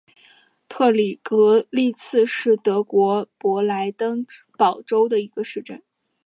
[0.67, 4.25] 特里格利茨是德国勃兰登
[4.57, 5.79] 堡州的一个市镇。